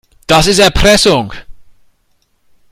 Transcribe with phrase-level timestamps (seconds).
[0.25, 1.31] Das ist Erpressung.